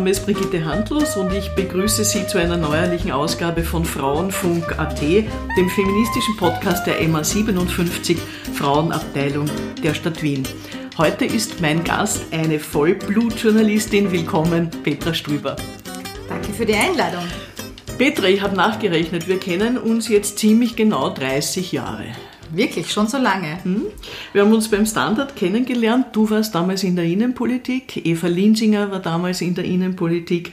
[0.00, 5.68] Name ist Brigitte Handlos und ich begrüße Sie zu einer neuerlichen Ausgabe von Frauenfunk.at, dem
[5.68, 8.16] feministischen Podcast der MA 57
[8.54, 9.44] Frauenabteilung
[9.84, 10.44] der Stadt Wien.
[10.96, 14.10] Heute ist mein Gast eine Vollblutjournalistin.
[14.10, 15.56] Willkommen, Petra Strüber.
[16.30, 17.24] Danke für die Einladung.
[17.98, 22.06] Petra, ich habe nachgerechnet, wir kennen uns jetzt ziemlich genau 30 Jahre.
[22.52, 23.62] Wirklich, schon so lange.
[23.62, 23.82] Hm?
[24.32, 26.06] Wir haben uns beim Standard kennengelernt.
[26.12, 30.52] Du warst damals in der Innenpolitik, Eva Linsinger war damals in der Innenpolitik.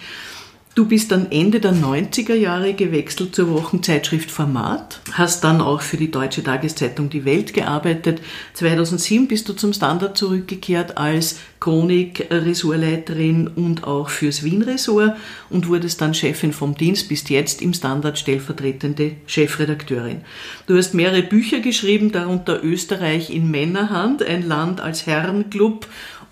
[0.78, 5.98] Du bist dann Ende der 90er Jahre gewechselt zur Wochenzeitschrift Format, hast dann auch für
[5.98, 8.22] die Deutsche Tageszeitung Die Welt gearbeitet.
[8.54, 15.18] 2007 bist du zum Standard zurückgekehrt als Chronik-Ressortleiterin und auch fürs Wien-Ressort
[15.50, 20.22] und wurdest dann Chefin vom Dienst, bist jetzt im Standard stellvertretende Chefredakteurin.
[20.68, 25.88] Du hast mehrere Bücher geschrieben, darunter Österreich in Männerhand, ein Land als Herrenclub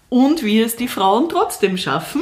[0.09, 2.21] und wie es die Frauen trotzdem schaffen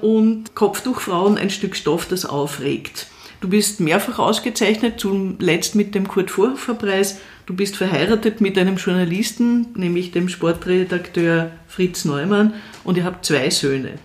[0.00, 3.06] und Kopftuchfrauen ein Stück Stoff, das aufregt.
[3.40, 7.18] Du bist mehrfach ausgezeichnet, zuletzt mit dem Kurt Vorhofer Preis.
[7.44, 13.50] Du bist verheiratet mit einem Journalisten, nämlich dem Sportredakteur Fritz Neumann, und ihr habt zwei
[13.50, 13.98] Söhne.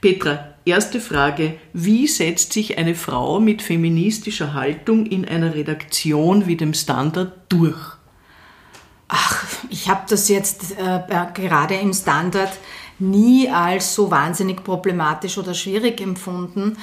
[0.00, 1.54] Petra, erste Frage.
[1.72, 7.78] Wie setzt sich eine Frau mit feministischer Haltung in einer Redaktion wie dem Standard durch?
[9.08, 11.00] Ach, ich habe das jetzt äh,
[11.34, 12.52] gerade im Standard
[12.98, 16.76] nie als so wahnsinnig problematisch oder schwierig empfunden.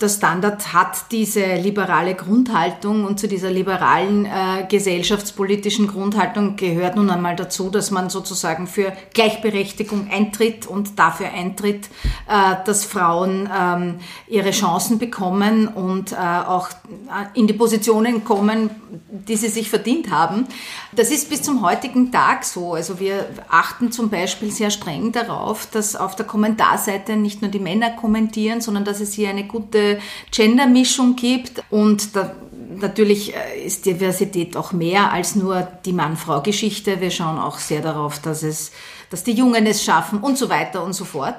[0.00, 7.10] Der Standard hat diese liberale Grundhaltung und zu dieser liberalen äh, gesellschaftspolitischen Grundhaltung gehört nun
[7.10, 11.86] einmal dazu, dass man sozusagen für Gleichberechtigung eintritt und dafür eintritt,
[12.28, 18.70] äh, dass Frauen ähm, ihre Chancen bekommen und äh, auch äh, in die Positionen kommen,
[19.10, 20.46] die sie sich verdient haben.
[20.92, 22.74] Das ist bis zum heutigen Tag so.
[22.74, 27.58] Also wir achten zum Beispiel sehr streng darauf, dass auf der Kommentarseite nicht nur die
[27.58, 29.98] Männer kommentieren, sondern dass es hier eine gute
[30.30, 32.34] Gendermischung gibt und da
[32.80, 37.00] natürlich äh, ist Diversität auch mehr als nur die Mann-Frau-Geschichte.
[37.00, 38.72] Wir schauen auch sehr darauf, dass es,
[39.10, 41.36] dass die Jungen es schaffen und so weiter und so fort.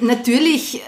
[0.00, 0.82] Natürlich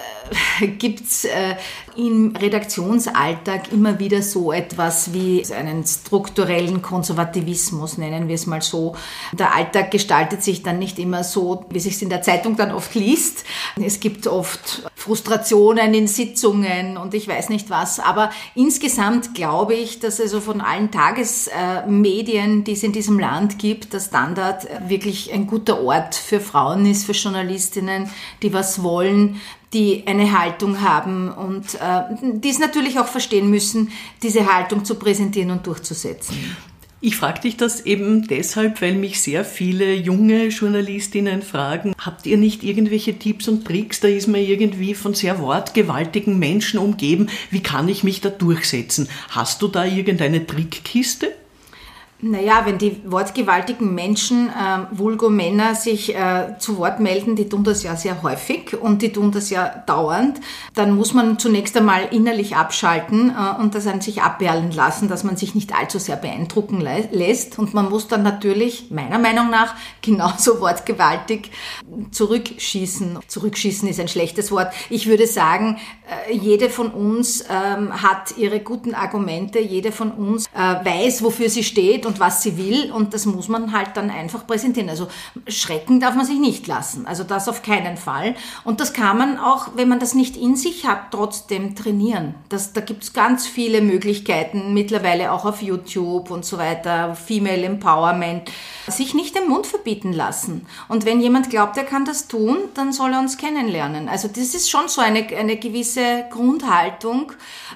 [0.60, 1.56] äh, gibt's äh,
[1.96, 8.96] im Redaktionsalltag immer wieder so etwas wie einen strukturellen Konservativismus, nennen wir es mal so.
[9.32, 12.72] Der Alltag gestaltet sich dann nicht immer so, wie sich es in der Zeitung dann
[12.72, 13.44] oft liest.
[13.80, 18.00] Es gibt oft Frustrationen in Sitzungen und ich weiß nicht was.
[18.00, 23.92] Aber insgesamt glaube ich, dass also von allen Tagesmedien, die es in diesem Land gibt,
[23.92, 28.10] der Standard wirklich ein guter Ort für Frauen ist, für Journalistinnen,
[28.42, 29.40] die was wollen,
[29.74, 33.90] die eine Haltung haben und äh, die es natürlich auch verstehen müssen,
[34.22, 36.36] diese Haltung zu präsentieren und durchzusetzen.
[37.00, 42.38] Ich frage dich das eben deshalb, weil mich sehr viele junge Journalistinnen fragen, habt ihr
[42.38, 44.00] nicht irgendwelche Tipps und Tricks?
[44.00, 47.28] Da ist man irgendwie von sehr wortgewaltigen Menschen umgeben.
[47.50, 49.06] Wie kann ich mich da durchsetzen?
[49.28, 51.32] Hast du da irgendeine Trickkiste?
[52.20, 57.82] Naja, wenn die wortgewaltigen Menschen, äh, Vulgo-Männer, sich äh, zu Wort melden, die tun das
[57.82, 60.40] ja sehr häufig und die tun das ja dauernd,
[60.74, 65.24] dann muss man zunächst einmal innerlich abschalten äh, und das an sich abperlen lassen, dass
[65.24, 67.58] man sich nicht allzu sehr beeindrucken lässt.
[67.58, 71.50] Und man muss dann natürlich, meiner Meinung nach, genauso wortgewaltig
[72.12, 73.18] zurückschießen.
[73.26, 74.72] Zurückschießen ist ein schlechtes Wort.
[74.88, 75.78] Ich würde sagen,
[76.28, 81.50] äh, jede von uns ähm, hat ihre guten Argumente, jede von uns äh, weiß, wofür
[81.50, 84.88] sie steht und und was sie will und das muss man halt dann einfach präsentieren.
[84.88, 85.08] Also
[85.48, 88.36] schrecken darf man sich nicht lassen, also das auf keinen Fall.
[88.62, 92.34] Und das kann man auch, wenn man das nicht in sich hat, trotzdem trainieren.
[92.48, 97.64] Das, da gibt es ganz viele Möglichkeiten, mittlerweile auch auf YouTube und so weiter, Female
[97.64, 98.48] Empowerment,
[98.86, 100.66] sich nicht den Mund verbieten lassen.
[100.88, 104.08] Und wenn jemand glaubt, er kann das tun, dann soll er uns kennenlernen.
[104.08, 107.32] Also das ist schon so eine, eine gewisse Grundhaltung,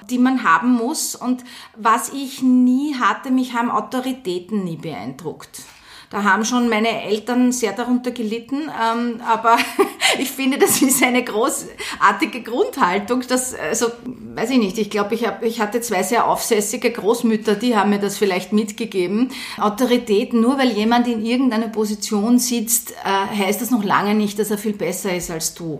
[0.09, 1.15] die man haben muss.
[1.15, 1.43] Und
[1.75, 5.61] was ich nie hatte, mich haben Autorität Qualitäten nie beeindruckt.
[6.09, 9.57] Da haben schon meine Eltern sehr darunter gelitten, ähm, aber
[10.19, 13.21] ich finde, das ist eine großartige Grundhaltung.
[13.27, 17.75] Das, also, weiß ich nicht, ich glaube, ich, ich hatte zwei sehr aufsässige Großmütter, die
[17.75, 19.29] haben mir das vielleicht mitgegeben.
[19.59, 24.49] Autorität, nur weil jemand in irgendeiner Position sitzt, äh, heißt das noch lange nicht, dass
[24.49, 25.79] er viel besser ist als du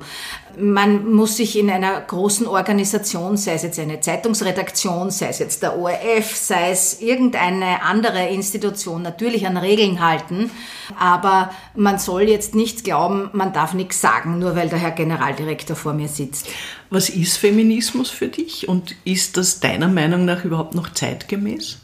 [0.58, 5.62] man muss sich in einer großen Organisation, sei es jetzt eine Zeitungsredaktion, sei es jetzt
[5.64, 10.52] der ORF, sei es irgendeine andere Institution, natürlich an Regeln halten.
[10.98, 15.76] Aber man soll jetzt nicht glauben, man darf nichts sagen, nur weil der Herr Generaldirektor
[15.76, 16.48] vor mir sitzt.
[16.90, 21.78] Was ist Feminismus für dich und ist das deiner Meinung nach überhaupt noch zeitgemäß?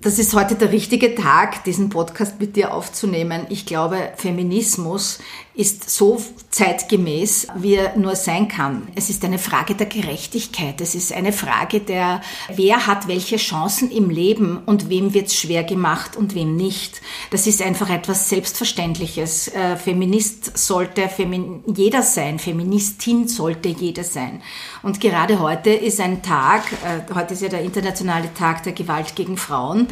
[0.00, 3.46] das ist heute der richtige Tag, diesen Podcast mit dir aufzunehmen.
[3.48, 5.18] Ich glaube, Feminismus
[5.54, 6.20] ist so
[6.50, 8.88] zeitgemäß, wie er nur sein kann.
[8.96, 10.80] Es ist eine Frage der Gerechtigkeit.
[10.80, 12.22] Es ist eine Frage der,
[12.52, 17.00] wer hat welche Chancen im Leben und wem wird es schwer gemacht und wem nicht.
[17.30, 19.48] Das ist einfach etwas Selbstverständliches.
[19.48, 24.42] Äh, Feminist sollte Femin jeder sein, Feministin sollte jeder sein.
[24.82, 29.14] Und gerade heute ist ein Tag, äh, heute ist ja der internationale Tag der Gewalt
[29.14, 29.86] gegen Frauen.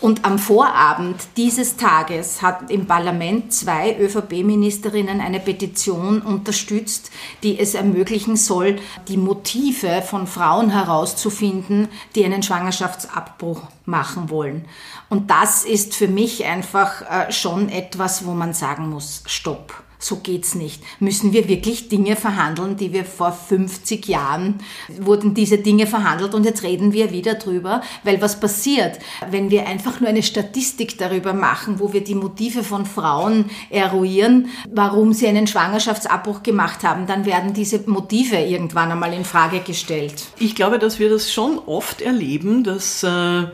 [0.00, 7.10] Und am Vorabend dieses Tages hat im Parlament zwei ÖVP-Ministerinnen eine Petition unterstützt,
[7.42, 8.76] die es ermöglichen soll,
[9.08, 14.66] die Motive von Frauen herauszufinden, die einen Schwangerschaftsabbruch machen wollen.
[15.08, 20.16] Und das ist für mich einfach äh, schon etwas, wo man sagen muss, stopp so
[20.16, 20.82] geht's nicht.
[21.00, 24.60] Müssen wir wirklich Dinge verhandeln, die wir vor 50 Jahren
[24.98, 28.98] wurden diese Dinge verhandelt und jetzt reden wir wieder drüber, weil was passiert,
[29.30, 34.48] wenn wir einfach nur eine Statistik darüber machen, wo wir die Motive von Frauen eruieren,
[34.70, 40.26] warum sie einen Schwangerschaftsabbruch gemacht haben, dann werden diese Motive irgendwann einmal in Frage gestellt.
[40.38, 43.46] Ich glaube, dass wir das schon oft erleben, dass äh,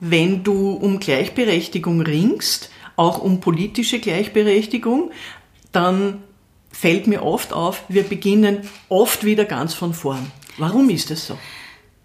[0.00, 5.10] wenn du um Gleichberechtigung ringst, auch um politische Gleichberechtigung,
[5.72, 6.22] dann
[6.70, 10.30] fällt mir oft auf, wir beginnen oft wieder ganz von vorn.
[10.58, 11.38] Warum ist das so?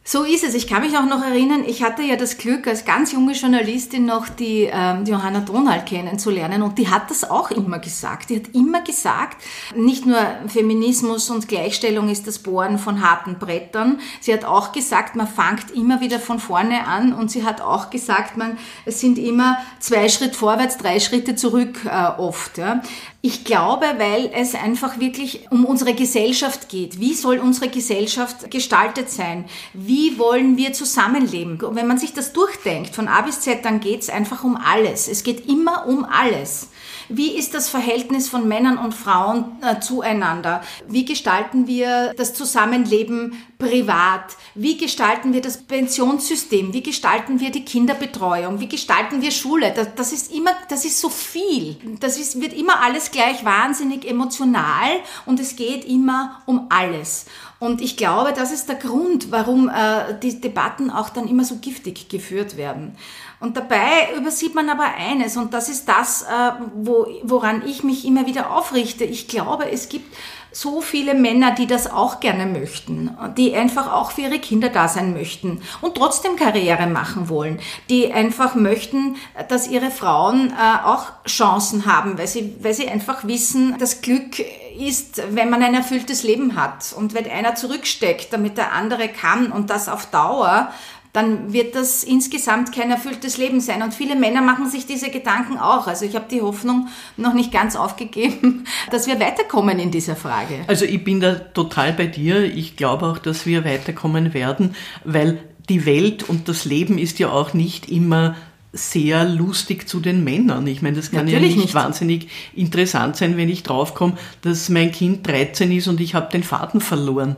[0.10, 0.54] So ist es.
[0.54, 4.06] Ich kann mich auch noch erinnern, ich hatte ja das Glück, als ganz junge Journalistin
[4.06, 8.30] noch die, ähm, Johanna Donald kennenzulernen und die hat das auch immer gesagt.
[8.30, 9.44] Die hat immer gesagt,
[9.76, 10.18] nicht nur
[10.48, 14.00] Feminismus und Gleichstellung ist das Bohren von harten Brettern.
[14.22, 17.90] Sie hat auch gesagt, man fängt immer wieder von vorne an und sie hat auch
[17.90, 22.58] gesagt, man, es sind immer zwei Schritt vorwärts, drei Schritte zurück äh, oft.
[22.58, 22.82] Ja.
[23.22, 27.02] Ich glaube, weil es einfach wirklich um unsere Gesellschaft geht.
[27.02, 29.46] Wie soll unsere Gesellschaft gestaltet sein?
[29.74, 31.60] Wie wollen wir zusammenleben?
[31.62, 34.56] Und wenn man sich das durchdenkt, von A bis Z, dann geht es einfach um
[34.56, 35.08] alles.
[35.08, 36.70] Es geht immer um alles.
[37.10, 40.62] Wie ist das Verhältnis von Männern und Frauen äh, zueinander?
[40.88, 44.36] Wie gestalten wir das Zusammenleben privat?
[44.56, 46.74] Wie gestalten wir das Pensionssystem?
[46.74, 48.60] Wie gestalten wir die Kinderbetreuung?
[48.60, 49.74] Wie gestalten wir Schule?
[49.74, 51.78] Das, das ist immer, das ist so viel.
[52.00, 54.90] Das ist, wird immer alles gleich wahnsinnig emotional
[55.26, 57.26] und es geht immer um alles.
[57.60, 61.56] Und ich glaube, das ist der Grund, warum äh, die Debatten auch dann immer so
[61.56, 62.96] giftig geführt werden.
[63.40, 66.26] Und dabei übersieht man aber eines, und das ist das, äh,
[66.74, 69.04] wo, woran ich mich immer wieder aufrichte.
[69.04, 70.16] Ich glaube, es gibt
[70.52, 74.88] so viele Männer, die das auch gerne möchten, die einfach auch für ihre Kinder da
[74.88, 79.18] sein möchten und trotzdem Karriere machen wollen, die einfach möchten,
[79.50, 84.40] dass ihre Frauen äh, auch Chancen haben, weil sie, weil sie einfach wissen, das Glück
[84.80, 89.52] ist, wenn man ein erfülltes Leben hat und wenn einer zurücksteckt, damit der andere kann
[89.52, 90.72] und das auf Dauer,
[91.14, 93.82] dann wird das insgesamt kein erfülltes Leben sein.
[93.82, 95.88] Und viele Männer machen sich diese Gedanken auch.
[95.88, 100.60] Also ich habe die Hoffnung noch nicht ganz aufgegeben, dass wir weiterkommen in dieser Frage.
[100.68, 102.44] Also ich bin da total bei dir.
[102.44, 105.40] Ich glaube auch, dass wir weiterkommen werden, weil
[105.70, 108.36] die Welt und das Leben ist ja auch nicht immer
[108.74, 110.68] sehr lustig zu den Männern.
[110.68, 114.70] Ich meine, das kann Natürlich ja nicht, nicht, wahnsinnig interessant sein, wenn ich draufkomme, dass
[114.70, 117.36] mein Kind 13 ist und ich habe den Faden verloren.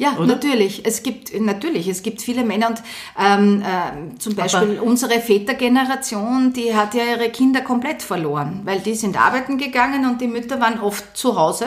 [0.00, 0.28] Ja, Oder?
[0.28, 0.86] natürlich.
[0.86, 2.82] Es gibt natürlich, es gibt viele Männer und
[3.22, 8.80] ähm, äh, zum Beispiel Aber unsere Vätergeneration, die hat ja ihre Kinder komplett verloren, weil
[8.80, 11.66] die sind arbeiten gegangen und die Mütter waren oft zu Hause.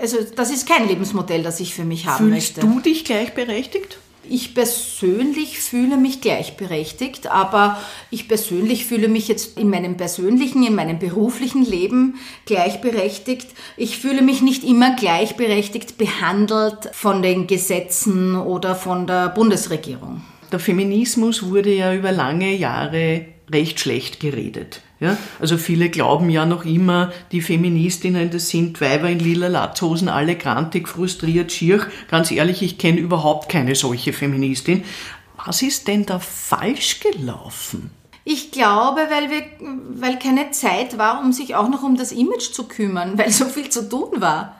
[0.00, 2.60] Also das ist kein Lebensmodell, das ich für mich haben Fühlst möchte.
[2.62, 3.98] Fühlst du dich gleichberechtigt?
[4.30, 7.80] Ich persönlich fühle mich gleichberechtigt, aber
[8.12, 12.14] ich persönlich fühle mich jetzt in meinem persönlichen, in meinem beruflichen Leben
[12.46, 13.48] gleichberechtigt.
[13.76, 20.22] Ich fühle mich nicht immer gleichberechtigt behandelt von den Gesetzen oder von der Bundesregierung.
[20.52, 24.80] Der Feminismus wurde ja über lange Jahre recht schlecht geredet.
[25.00, 30.10] Ja, also viele glauben ja noch immer, die Feministinnen, das sind Weiber in lila Latzhosen,
[30.10, 31.86] alle grantig, frustriert, schier.
[32.10, 34.84] Ganz ehrlich, ich kenne überhaupt keine solche Feministin.
[35.42, 37.90] Was ist denn da falsch gelaufen?
[38.24, 39.42] Ich glaube, weil, wir,
[39.94, 43.46] weil keine Zeit war, um sich auch noch um das Image zu kümmern, weil so
[43.46, 44.59] viel zu tun war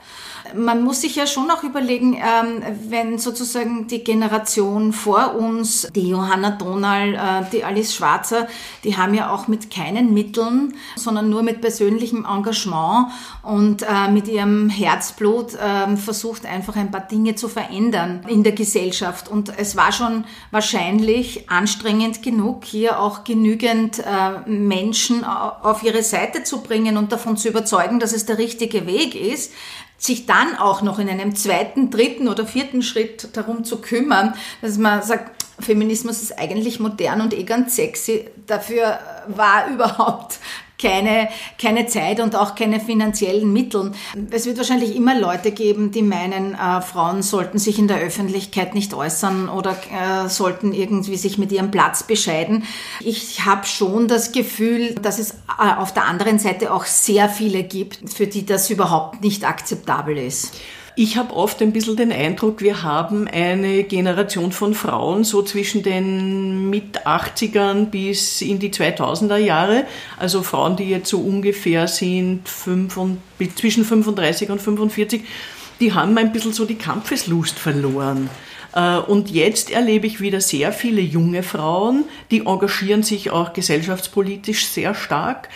[0.54, 6.08] man muss sich ja schon auch überlegen, ähm, wenn sozusagen die Generation vor uns, die
[6.08, 8.48] Johanna Donal, äh, die Alice Schwarzer,
[8.84, 13.08] die haben ja auch mit keinen Mitteln, sondern nur mit persönlichem Engagement
[13.42, 18.52] und äh, mit ihrem Herzblut äh, versucht einfach ein paar Dinge zu verändern in der
[18.52, 19.28] Gesellschaft.
[19.28, 26.44] Und es war schon wahrscheinlich anstrengend genug, hier auch genügend äh, Menschen auf ihre Seite
[26.44, 29.52] zu bringen und davon zu überzeugen, dass es der richtige Weg ist
[30.00, 34.78] sich dann auch noch in einem zweiten, dritten oder vierten Schritt darum zu kümmern, dass
[34.78, 38.28] man sagt, Feminismus ist eigentlich modern und eh ganz sexy.
[38.46, 40.38] Dafür war überhaupt
[40.80, 43.92] keine, keine Zeit und auch keine finanziellen Mittel.
[44.30, 48.74] Es wird wahrscheinlich immer Leute geben, die meinen, äh, Frauen sollten sich in der Öffentlichkeit
[48.74, 52.64] nicht äußern oder äh, sollten irgendwie sich mit ihrem Platz bescheiden.
[53.00, 57.62] Ich habe schon das Gefühl, dass es äh, auf der anderen Seite auch sehr viele
[57.62, 60.54] gibt, für die das überhaupt nicht akzeptabel ist.
[60.96, 65.82] Ich habe oft ein bisschen den Eindruck, wir haben eine Generation von Frauen so zwischen
[65.82, 69.84] den mit 80ern bis in die 2000er Jahre,
[70.18, 75.22] also Frauen, die jetzt so ungefähr sind zwischen 35 und 45,
[75.80, 78.28] die haben ein bisschen so die Kampfeslust verloren.
[78.74, 84.66] Äh, und jetzt erlebe ich wieder sehr viele junge Frauen, die engagieren sich auch gesellschaftspolitisch
[84.66, 85.48] sehr stark.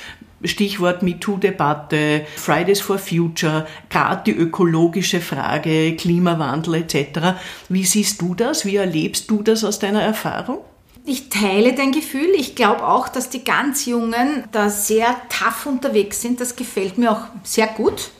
[0.45, 7.37] Stichwort MeToo-Debatte, Fridays for Future, gerade die ökologische Frage, Klimawandel etc.
[7.69, 8.65] Wie siehst du das?
[8.65, 10.59] Wie erlebst du das aus deiner Erfahrung?
[11.07, 12.31] Ich teile dein Gefühl.
[12.35, 16.41] Ich glaube auch, dass die ganz Jungen da sehr tough unterwegs sind.
[16.41, 18.11] Das gefällt mir auch sehr gut.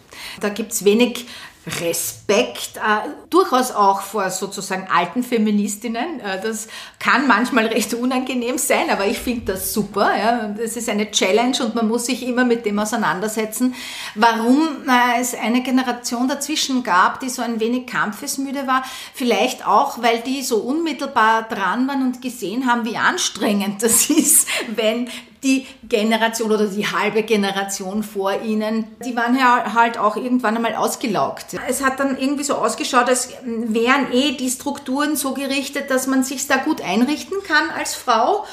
[0.41, 1.27] Da gibt es wenig
[1.67, 6.21] Respekt, äh, durchaus auch vor sozusagen alten Feministinnen.
[6.21, 6.69] Äh, das
[6.99, 10.11] kann manchmal recht unangenehm sein, aber ich finde das super.
[10.17, 10.49] Ja.
[10.49, 13.75] Das ist eine Challenge und man muss sich immer mit dem auseinandersetzen,
[14.15, 18.85] warum äh, es eine Generation dazwischen gab, die so ein wenig kampfesmüde war.
[19.15, 24.49] Vielleicht auch, weil die so unmittelbar dran waren und gesehen haben, wie anstrengend das ist,
[24.69, 25.09] wenn
[25.45, 30.75] die Generation oder die halbe Generation vor ihnen, die waren ja halt auch irgendwann einmal
[30.75, 31.57] ausgelaugt.
[31.69, 36.25] Es hat dann irgendwie so ausgeschaut, als wären eh die Strukturen so gerichtet, dass man
[36.25, 38.45] sich da gut einrichten kann als Frau.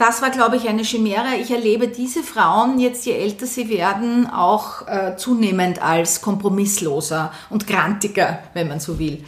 [0.00, 1.36] Das war, glaube ich, eine Chimäre.
[1.42, 7.66] Ich erlebe diese Frauen jetzt, je älter sie werden, auch äh, zunehmend als kompromissloser und
[7.66, 9.22] grantiger, wenn man so will.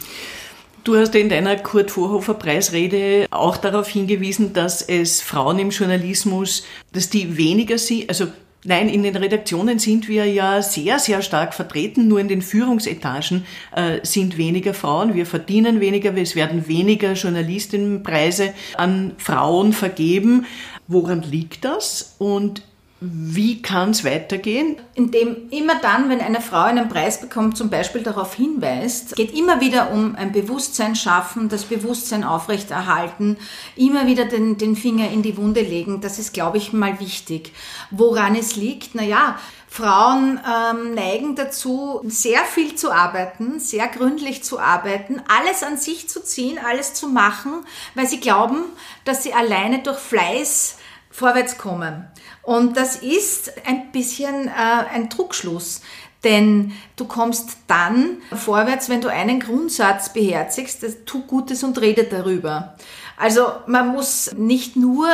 [0.83, 6.65] Du hast in deiner Kurt Vorhofer Preisrede auch darauf hingewiesen, dass es Frauen im Journalismus,
[6.91, 8.27] dass die weniger sie, also
[8.65, 12.07] Nein, in den Redaktionen sind wir ja sehr, sehr stark vertreten.
[12.07, 13.43] Nur in den Führungsetagen
[13.75, 15.15] äh, sind weniger Frauen.
[15.15, 16.15] Wir verdienen weniger.
[16.15, 20.45] Es werden weniger Journalistinnenpreise an Frauen vergeben.
[20.87, 22.15] Woran liegt das?
[22.19, 22.63] Und
[23.05, 24.77] wie kann es weitergehen?
[24.95, 29.59] Indem immer dann, wenn eine Frau einen Preis bekommt, zum Beispiel darauf hinweist, geht immer
[29.59, 33.37] wieder um ein Bewusstsein schaffen, das Bewusstsein aufrechterhalten,
[33.75, 35.99] immer wieder den, den Finger in die Wunde legen.
[35.99, 37.51] Das ist, glaube ich, mal wichtig.
[37.91, 38.95] Woran es liegt?
[38.95, 45.77] Naja, Frauen ähm, neigen dazu, sehr viel zu arbeiten, sehr gründlich zu arbeiten, alles an
[45.77, 48.65] sich zu ziehen, alles zu machen, weil sie glauben,
[49.03, 50.77] dass sie alleine durch Fleiß
[51.13, 52.05] vorwärts kommen.
[52.41, 54.51] Und das ist ein bisschen äh,
[54.91, 55.81] ein Druckschluss.
[56.23, 62.75] Denn du kommst dann vorwärts, wenn du einen Grundsatz beherzigst, tu Gutes und rede darüber.
[63.17, 65.07] Also man muss nicht nur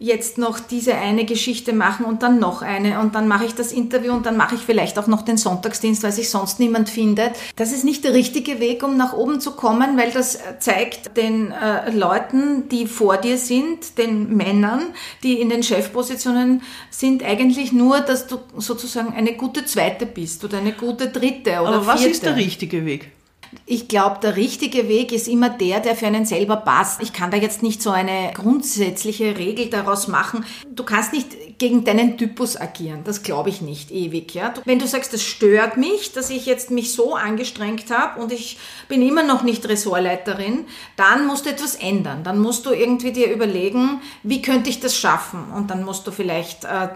[0.00, 3.70] jetzt noch diese eine Geschichte machen und dann noch eine und dann mache ich das
[3.70, 7.32] Interview und dann mache ich vielleicht auch noch den Sonntagsdienst, weil sich sonst niemand findet.
[7.56, 11.52] Das ist nicht der richtige Weg, um nach oben zu kommen, weil das zeigt den
[11.52, 14.84] äh, Leuten, die vor dir sind, den Männern,
[15.22, 20.58] die in den Chefpositionen sind, eigentlich nur, dass du sozusagen eine gute zweite bist oder
[20.58, 23.10] eine gute dritte oder Aber was ist der richtige Weg?
[23.66, 27.02] Ich glaube, der richtige Weg ist immer der, der für einen selber passt.
[27.02, 30.44] Ich kann da jetzt nicht so eine grundsätzliche Regel daraus machen.
[30.68, 33.00] Du kannst nicht gegen deinen Typus agieren.
[33.04, 34.34] Das glaube ich nicht ewig.
[34.34, 34.54] Ja?
[34.64, 38.58] Wenn du sagst, das stört mich, dass ich jetzt mich so angestrengt habe und ich
[38.88, 40.64] bin immer noch nicht Ressortleiterin,
[40.96, 42.22] dann musst du etwas ändern.
[42.24, 45.52] Dann musst du irgendwie dir überlegen, wie könnte ich das schaffen?
[45.54, 46.88] Und dann musst du vielleicht äh,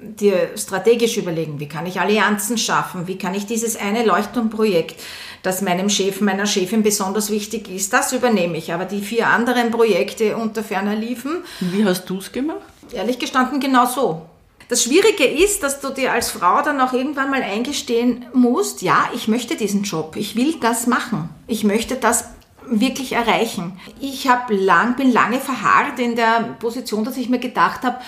[0.00, 3.06] dir strategisch überlegen, wie kann ich Allianzen schaffen?
[3.06, 5.00] Wie kann ich dieses eine Leuchtturmprojekt
[5.42, 7.92] das meinem Chef, meiner Chefin besonders wichtig ist.
[7.92, 8.72] Das übernehme ich.
[8.72, 11.44] Aber die vier anderen Projekte unter ferner liefen.
[11.60, 12.58] Wie hast du es gemacht?
[12.92, 14.22] Ehrlich gestanden genau so.
[14.68, 19.10] Das Schwierige ist, dass du dir als Frau dann auch irgendwann mal eingestehen musst, ja,
[19.12, 22.26] ich möchte diesen Job, ich will das machen, ich möchte das
[22.64, 23.80] wirklich erreichen.
[24.00, 27.98] Ich habe lang, bin lange verharrt in der Position, dass ich mir gedacht habe,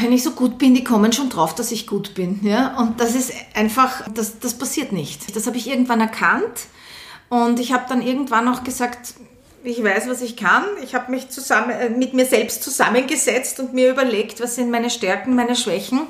[0.00, 2.40] wenn ich so gut bin, die kommen schon drauf, dass ich gut bin.
[2.42, 2.76] Ja?
[2.78, 5.36] Und das ist einfach, das, das passiert nicht.
[5.36, 6.66] Das habe ich irgendwann erkannt
[7.28, 9.14] und ich habe dann irgendwann auch gesagt,
[9.64, 10.64] ich weiß, was ich kann.
[10.82, 14.90] Ich habe mich zusammen, äh, mit mir selbst zusammengesetzt und mir überlegt, was sind meine
[14.90, 16.00] Stärken, meine Schwächen.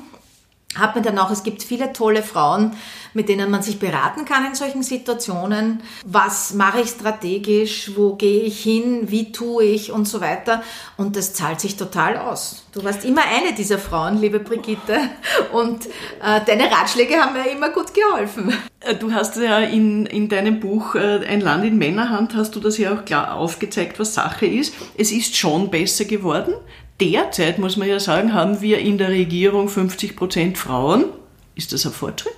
[0.75, 2.75] Hat mir dann auch, es gibt viele tolle Frauen,
[3.15, 5.81] mit denen man sich beraten kann in solchen Situationen.
[6.05, 7.91] Was mache ich strategisch?
[7.95, 9.09] Wo gehe ich hin?
[9.09, 9.91] Wie tue ich?
[9.91, 10.61] Und so weiter.
[10.95, 12.65] Und das zahlt sich total aus.
[12.71, 14.99] Du warst immer eine dieser Frauen, liebe Brigitte.
[15.51, 15.87] Und
[16.21, 18.53] äh, deine Ratschläge haben mir immer gut geholfen.
[18.81, 22.59] Äh, du hast ja in, in deinem Buch äh, Ein Land in Männerhand, hast du
[22.59, 24.75] das ja auch klar aufgezeigt, was Sache ist.
[24.95, 26.53] Es ist schon besser geworden.
[26.99, 31.05] Derzeit, muss man ja sagen, haben wir in der Regierung 50 Prozent Frauen.
[31.55, 32.35] Ist das ein Fortschritt?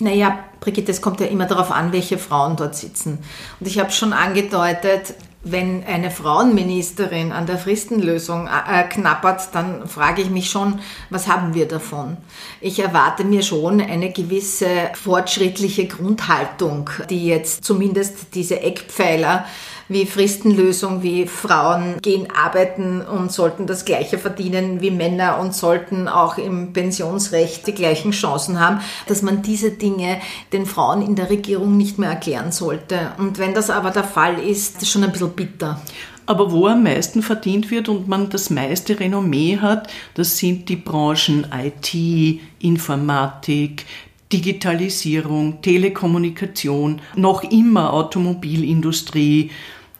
[0.00, 3.18] Naja, Brigitte, es kommt ja immer darauf an, welche Frauen dort sitzen.
[3.58, 10.20] Und ich habe schon angedeutet, wenn eine Frauenministerin an der Fristenlösung äh, knappert, dann frage
[10.20, 12.18] ich mich schon, was haben wir davon?
[12.60, 19.46] Ich erwarte mir schon eine gewisse fortschrittliche Grundhaltung, die jetzt zumindest diese Eckpfeiler
[19.90, 26.06] wie Fristenlösung, wie Frauen gehen arbeiten und sollten das Gleiche verdienen wie Männer und sollten
[26.08, 30.20] auch im Pensionsrecht die gleichen Chancen haben, dass man diese Dinge
[30.52, 33.12] den Frauen in der Regierung nicht mehr erklären sollte.
[33.18, 35.80] Und wenn das aber der Fall ist, ist schon ein bisschen bitter.
[36.26, 40.76] Aber wo am meisten verdient wird und man das meiste Renommee hat, das sind die
[40.76, 43.84] Branchen IT, Informatik,
[44.32, 49.50] Digitalisierung, Telekommunikation, noch immer Automobilindustrie,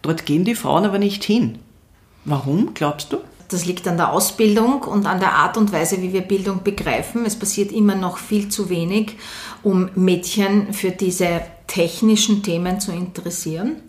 [0.02, 1.58] Dort gehen die Frauen aber nicht hin.
[2.24, 3.18] Warum, glaubst du?
[3.48, 7.26] Das liegt an der Ausbildung und an der Art und Weise, wie wir Bildung begreifen.
[7.26, 9.16] Es passiert immer noch viel zu wenig,
[9.64, 13.82] um Mädchen für diese technischen Themen zu interessieren.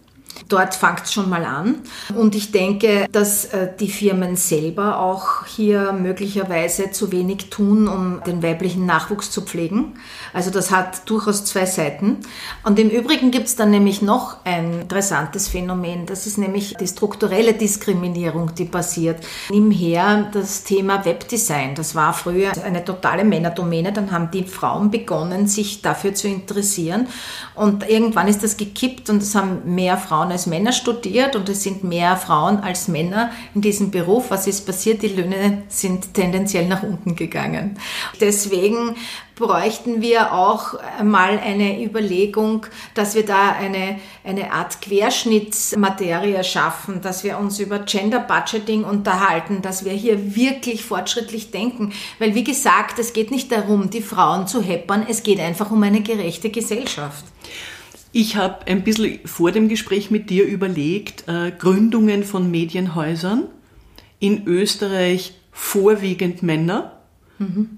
[0.50, 1.82] Dort fängt es schon mal an.
[2.16, 8.22] Und ich denke, dass äh, die Firmen selber auch hier möglicherweise zu wenig tun, um
[8.26, 9.94] den weiblichen Nachwuchs zu pflegen.
[10.34, 12.18] Also das hat durchaus zwei Seiten.
[12.64, 16.06] Und im Übrigen gibt es dann nämlich noch ein interessantes Phänomen.
[16.06, 19.24] Das ist nämlich die strukturelle Diskriminierung, die passiert.
[19.50, 21.76] Nimm her das Thema Webdesign.
[21.76, 23.94] Das war früher eine totale Männerdomäne.
[23.94, 27.08] Dann haben die Frauen begonnen, sich dafür zu interessieren.
[27.56, 31.64] Und irgendwann ist das gekippt und es haben mehr Frauen als Männer studiert und es
[31.64, 34.32] sind mehr Frauen als Männer in diesem Beruf.
[34.32, 35.02] Was ist passiert?
[35.02, 37.78] Die Löhne sind tendenziell nach unten gegangen.
[38.20, 38.96] Deswegen
[39.36, 47.24] bräuchten wir auch mal eine Überlegung, dass wir da eine, eine Art Querschnittsmaterie schaffen, dass
[47.24, 51.92] wir uns über Gender Budgeting unterhalten, dass wir hier wirklich fortschrittlich denken.
[52.20, 55.82] Weil, wie gesagt, es geht nicht darum, die Frauen zu heppern, es geht einfach um
[55.84, 57.26] eine gerechte Gesellschaft.
[58.14, 63.44] Ich habe ein bisschen vor dem Gespräch mit dir überlegt, äh, Gründungen von Medienhäusern
[64.20, 67.00] in Österreich vorwiegend Männer.
[67.40, 67.78] Mhm.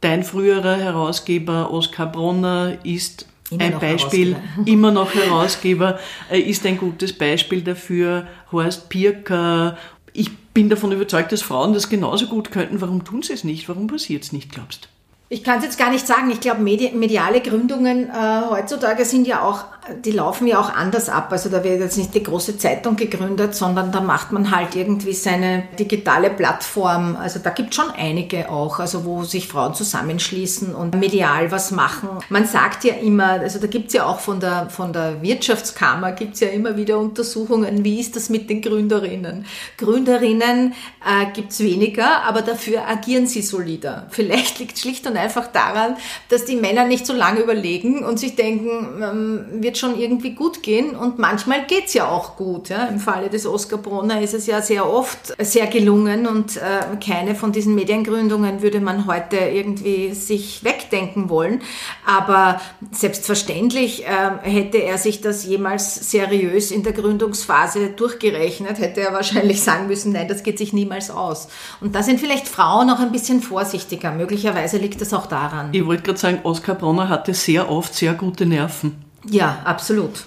[0.00, 5.98] Dein früherer Herausgeber Oskar Bronner ist immer ein Beispiel, immer noch Herausgeber,
[6.30, 8.26] ist ein gutes Beispiel dafür.
[8.50, 9.76] Horst Pirker.
[10.12, 12.80] Ich bin davon überzeugt, dass Frauen das genauso gut könnten.
[12.80, 13.68] Warum tun sie es nicht?
[13.68, 14.99] Warum passiert es nicht, glaubst du?
[15.32, 16.28] Ich kann es jetzt gar nicht sagen.
[16.32, 19.64] Ich glaube, mediale Gründungen äh, heutzutage sind ja auch
[20.04, 21.28] die laufen ja auch anders ab.
[21.30, 25.12] Also da wird jetzt nicht die große Zeitung gegründet, sondern da macht man halt irgendwie
[25.12, 27.16] seine digitale Plattform.
[27.16, 31.70] Also da gibt es schon einige auch, also wo sich Frauen zusammenschließen und medial was
[31.70, 32.08] machen.
[32.28, 36.12] Man sagt ja immer, also da gibt es ja auch von der, von der Wirtschaftskammer,
[36.12, 39.46] gibt es ja immer wieder Untersuchungen, wie ist das mit den Gründerinnen.
[39.76, 40.74] Gründerinnen
[41.04, 44.06] äh, gibt es weniger, aber dafür agieren sie solider.
[44.10, 45.96] Vielleicht liegt es schlicht und einfach daran,
[46.28, 50.62] dass die Männer nicht so lange überlegen und sich denken, ähm, wird schon irgendwie gut
[50.62, 52.68] gehen und manchmal geht es ja auch gut.
[52.68, 52.84] Ja.
[52.86, 57.34] Im Falle des Oskar Bronner ist es ja sehr oft sehr gelungen und äh, keine
[57.34, 61.62] von diesen Mediengründungen würde man heute irgendwie sich wegdenken wollen.
[62.06, 62.60] Aber
[62.92, 69.62] selbstverständlich äh, hätte er sich das jemals seriös in der Gründungsphase durchgerechnet, hätte er wahrscheinlich
[69.62, 71.48] sagen müssen, nein, das geht sich niemals aus.
[71.80, 74.12] Und da sind vielleicht Frauen noch ein bisschen vorsichtiger.
[74.12, 75.70] Möglicherweise liegt das auch daran.
[75.72, 79.09] Ich wollte gerade sagen, Oskar Bronner hatte sehr oft sehr gute Nerven.
[79.28, 80.24] Ja, absolut.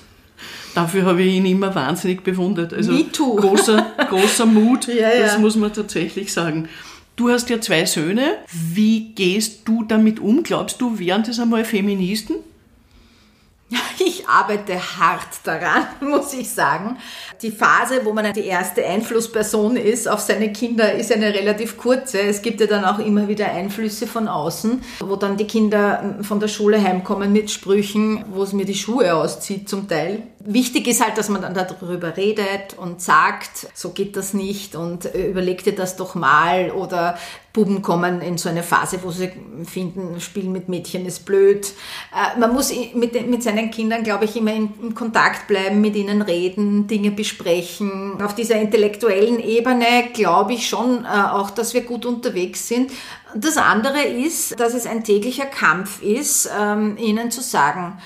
[0.75, 2.73] Dafür habe ich ihn immer wahnsinnig bewundert.
[2.73, 3.36] Also Me too.
[3.38, 5.23] Großer, großer Mut, ja, ja.
[5.23, 6.67] das muss man tatsächlich sagen.
[7.15, 8.38] Du hast ja zwei Söhne.
[8.51, 10.41] Wie gehst du damit um?
[10.41, 12.38] Glaubst du, wären das einmal Feministen?
[14.00, 16.98] Ich arbeite hart daran, muss ich sagen.
[17.42, 22.20] Die Phase, wo man die erste Einflussperson ist auf seine Kinder, ist eine relativ kurze.
[22.22, 26.40] Es gibt ja dann auch immer wieder Einflüsse von außen, wo dann die Kinder von
[26.40, 30.24] der Schule heimkommen mit Sprüchen, wo es mir die Schuhe auszieht zum Teil.
[30.45, 35.06] Wichtig ist halt, dass man dann darüber redet und sagt, so geht das nicht und
[35.06, 37.17] überleg dir das doch mal oder
[37.53, 39.32] Buben kommen in so eine Phase, wo sie
[39.63, 41.71] finden, Spielen mit Mädchen ist blöd.
[42.12, 45.95] Äh, man muss mit, mit seinen Kindern, glaube ich, immer in, in Kontakt bleiben, mit
[45.95, 48.21] ihnen reden, Dinge besprechen.
[48.21, 52.91] Auf dieser intellektuellen Ebene glaube ich schon äh, auch, dass wir gut unterwegs sind.
[53.36, 57.99] Das andere ist, dass es ein täglicher Kampf ist, ähm, ihnen zu sagen,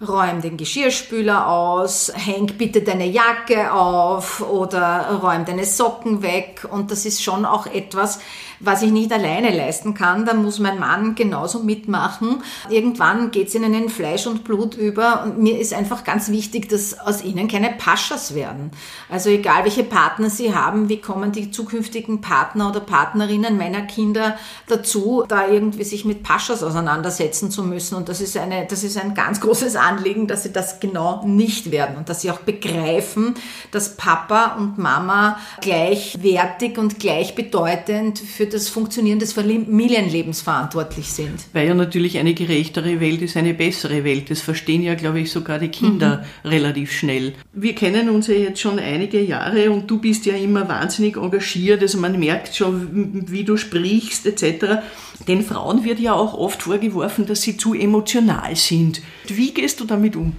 [0.00, 6.66] räum den Geschirrspüler aus, häng bitte deine Jacke auf oder räum deine Socken weg.
[6.70, 8.18] Und das ist schon auch etwas,
[8.60, 12.42] was ich nicht alleine leisten kann, dann muss mein Mann genauso mitmachen.
[12.68, 16.68] Irgendwann geht es ihnen in Fleisch und Blut über und mir ist einfach ganz wichtig,
[16.68, 18.70] dass aus ihnen keine Paschas werden.
[19.10, 24.36] Also egal welche Partner sie haben, wie kommen die zukünftigen Partner oder Partnerinnen meiner Kinder
[24.66, 27.96] dazu, da irgendwie sich mit Paschas auseinandersetzen zu müssen.
[27.96, 31.70] Und das ist, eine, das ist ein ganz großes Anliegen, dass sie das genau nicht
[31.70, 33.34] werden und dass sie auch begreifen,
[33.70, 41.40] dass Papa und Mama gleichwertig und gleichbedeutend für das Funktionieren des Familienlebens verantwortlich sind.
[41.52, 44.30] Weil ja natürlich eine gerechtere Welt ist eine bessere Welt.
[44.30, 46.48] Das verstehen ja, glaube ich, sogar die Kinder mhm.
[46.48, 47.34] relativ schnell.
[47.52, 51.82] Wir kennen uns ja jetzt schon einige Jahre und du bist ja immer wahnsinnig engagiert.
[51.82, 54.82] Also man merkt schon, wie du sprichst etc.
[55.28, 59.00] Den Frauen wird ja auch oft vorgeworfen, dass sie zu emotional sind.
[59.26, 60.36] Wie gehst du damit um?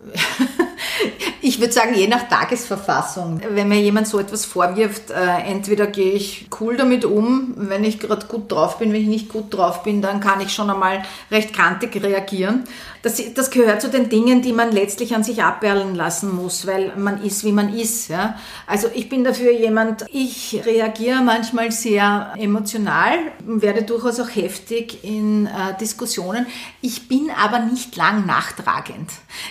[1.48, 3.40] Ich würde sagen, je nach Tagesverfassung.
[3.50, 8.00] Wenn mir jemand so etwas vorwirft, äh, entweder gehe ich cool damit um, wenn ich
[8.00, 11.04] gerade gut drauf bin, wenn ich nicht gut drauf bin, dann kann ich schon einmal
[11.30, 12.64] recht kantig reagieren.
[13.02, 16.92] Das, das gehört zu den Dingen, die man letztlich an sich abperlen lassen muss, weil
[16.96, 18.08] man ist, wie man ist.
[18.08, 18.36] Ja?
[18.66, 25.46] Also ich bin dafür jemand, ich reagiere manchmal sehr emotional, werde durchaus auch heftig in
[25.46, 26.46] äh, Diskussionen.
[26.80, 29.08] Ich bin aber nicht lang nachtragend.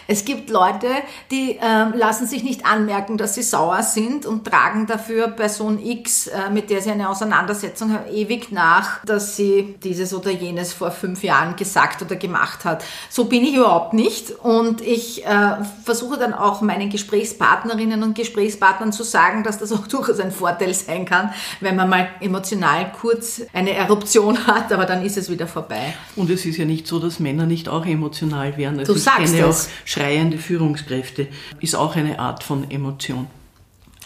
[0.10, 0.89] Es gibt Leute,
[1.31, 6.28] die äh, lassen sich nicht anmerken, dass sie sauer sind und tragen dafür Person X,
[6.28, 10.91] äh, mit der sie eine Auseinandersetzung haben, ewig nach, dass sie dieses oder jenes vor
[10.91, 12.84] fünf Jahren gesagt oder gemacht hat.
[13.10, 18.91] So bin ich überhaupt nicht und ich äh, versuche dann auch meinen Gesprächspartnerinnen und Gesprächspartnern
[18.91, 23.41] zu sagen, dass das auch durchaus ein Vorteil sein kann, wenn man mal emotional kurz
[23.54, 25.93] eine Eruption hat, aber dann ist es wieder vorbei.
[26.15, 28.80] Und es ist ja nicht so, dass Männer nicht auch emotional werden.
[28.80, 29.65] Also du sagst ich kenne es.
[29.65, 31.28] auch schreiende Führungskräfte.
[31.60, 33.28] Ist auch eine Art von Emotion.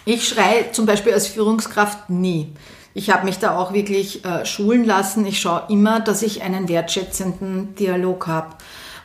[0.06, 2.48] Ich schreie zum Beispiel als Führungskraft nie.
[2.94, 5.26] Ich habe mich da auch wirklich äh, schulen lassen.
[5.26, 8.56] Ich schaue immer, dass ich einen wertschätzenden Dialog habe.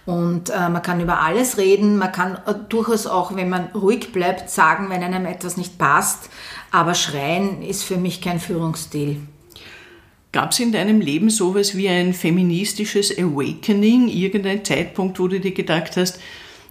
[0.07, 4.13] Und äh, man kann über alles reden, man kann äh, durchaus auch, wenn man ruhig
[4.13, 6.29] bleibt, sagen, wenn einem etwas nicht passt.
[6.71, 9.21] Aber Schreien ist für mich kein Führungsstil.
[10.33, 15.53] Gab es in deinem Leben sowas wie ein feministisches Awakening, irgendein Zeitpunkt, wo du dir
[15.53, 16.19] gedacht hast,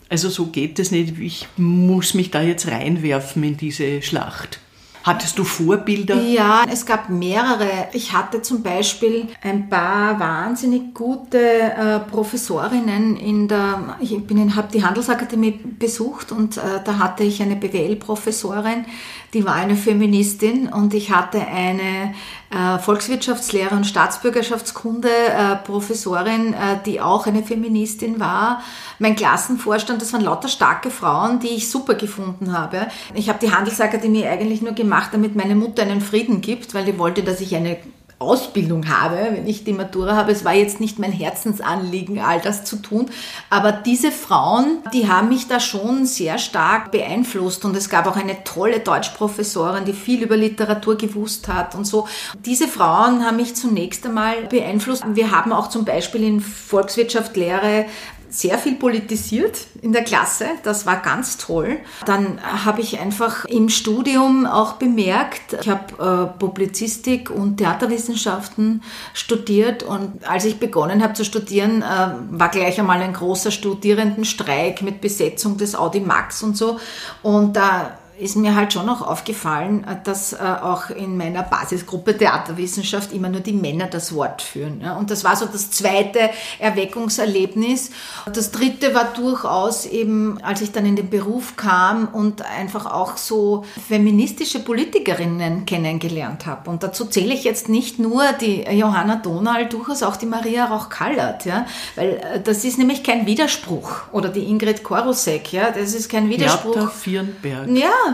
[0.10, 4.60] also so geht es nicht, ich muss mich da jetzt reinwerfen in diese Schlacht?
[5.04, 6.22] Hattest du Vorbilder?
[6.22, 7.90] Ja, es gab mehrere.
[7.92, 14.84] Ich hatte zum Beispiel ein paar wahnsinnig gute äh, Professorinnen in der, ich habe die
[14.84, 18.86] Handelsakademie besucht und äh, da hatte ich eine BWL-Professorin,
[19.34, 22.14] die war eine Feministin und ich hatte eine
[22.52, 28.62] äh, Volkswirtschaftslehrer und Staatsbürgerschaftskunde äh, Professorin, äh, die auch eine Feministin war.
[29.00, 32.88] Mein Klassenvorstand, das waren lauter starke Frauen, die ich super gefunden habe.
[33.16, 37.00] Ich habe die Handelsakademie eigentlich nur gemacht, damit meine Mutter einen Frieden gibt, weil die
[37.00, 37.78] wollte, dass ich eine
[38.24, 40.32] Ausbildung habe, wenn ich die Matura habe.
[40.32, 43.08] Es war jetzt nicht mein Herzensanliegen, all das zu tun.
[43.50, 47.66] Aber diese Frauen, die haben mich da schon sehr stark beeinflusst.
[47.66, 52.08] Und es gab auch eine tolle Deutschprofessorin, die viel über Literatur gewusst hat und so.
[52.46, 55.04] Diese Frauen haben mich zunächst einmal beeinflusst.
[55.08, 57.86] Wir haben auch zum Beispiel in Volkswirtschaft Lehre
[58.34, 60.46] sehr viel politisiert in der Klasse.
[60.64, 61.78] Das war ganz toll.
[62.06, 68.82] Dann habe ich einfach im Studium auch bemerkt, ich habe äh, Publizistik und Theaterwissenschaften
[69.14, 74.82] studiert und als ich begonnen habe zu studieren, äh, war gleich einmal ein großer Studierendenstreik
[74.82, 76.80] mit Besetzung des Audi Max und so.
[77.22, 82.18] Und da ist mir halt schon auch aufgefallen, äh, dass äh, auch in meiner Basisgruppe
[82.18, 84.82] Theaterwissenschaft immer nur die Männer das Wort führen.
[84.98, 87.92] Und das war so das zweite Erweckungserlebnis.
[88.32, 93.18] Das dritte war durchaus eben, als ich dann in den Beruf kam und einfach auch
[93.18, 96.70] so feministische Politikerinnen kennengelernt habe.
[96.70, 101.46] Und dazu zähle ich jetzt nicht nur die Johanna Donald, durchaus auch die Maria Rauch-Kallert,
[101.46, 104.04] ja, weil äh, das ist nämlich kein Widerspruch.
[104.12, 106.74] Oder die Ingrid Korosek, ja, das ist kein Widerspruch.
[106.74, 107.68] Bertha Vierenberg.
[107.70, 108.13] Ja,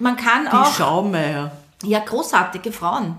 [0.00, 0.68] man kann die auch.
[0.68, 1.52] Die Schaumeier.
[1.82, 3.16] Ja, großartige Frauen.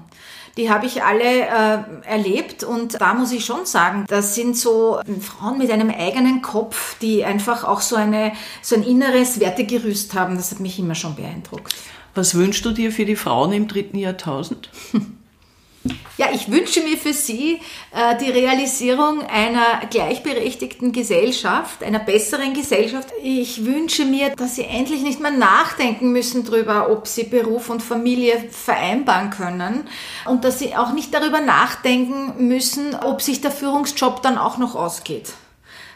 [0.58, 5.00] Die habe ich alle äh, erlebt und da muss ich schon sagen, das sind so
[5.22, 10.36] Frauen mit einem eigenen Kopf, die einfach auch so, eine, so ein inneres Wertegerüst haben.
[10.36, 11.74] Das hat mich immer schon beeindruckt.
[12.15, 14.70] Was wünschst du dir für die Frauen im dritten Jahrtausend?
[16.17, 17.60] Ja, ich wünsche mir für Sie
[17.91, 23.10] äh, die Realisierung einer gleichberechtigten Gesellschaft, einer besseren Gesellschaft.
[23.24, 27.82] Ich wünsche mir, dass Sie endlich nicht mehr nachdenken müssen darüber, ob Sie Beruf und
[27.82, 29.88] Familie vereinbaren können
[30.26, 34.76] und dass Sie auch nicht darüber nachdenken müssen, ob sich der Führungsjob dann auch noch
[34.76, 35.34] ausgeht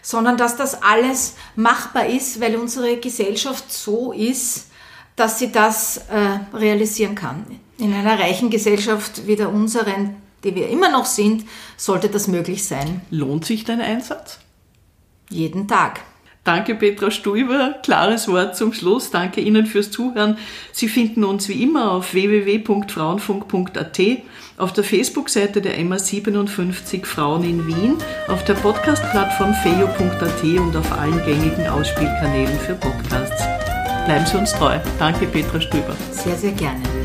[0.01, 4.67] sondern dass das alles machbar ist, weil unsere Gesellschaft so ist,
[5.15, 7.59] dass sie das äh, realisieren kann.
[7.77, 11.45] In einer reichen Gesellschaft wie der unseren, die wir immer noch sind,
[11.77, 13.01] sollte das möglich sein.
[13.09, 14.39] Lohnt sich dein Einsatz?
[15.29, 16.01] Jeden Tag.
[16.45, 19.09] Danke Petra Stuiber, klares Wort zum Schluss.
[19.09, 20.37] Danke Ihnen fürs Zuhören.
[20.71, 23.99] Sie finden uns wie immer auf www.frauenfunk.at,
[24.57, 31.17] auf der Facebook-Seite der MA57 Frauen in Wien, auf der Podcast-Plattform feio.at und auf allen
[31.25, 33.43] gängigen Ausspielkanälen für Podcasts.
[34.05, 34.77] Bleiben Sie uns treu.
[34.99, 35.95] Danke, Petra Stöber.
[36.11, 37.04] Sehr, sehr gerne.